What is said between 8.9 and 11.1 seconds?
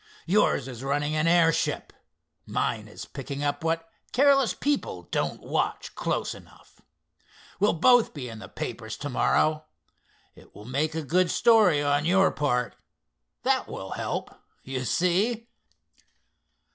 to morrow. It will make a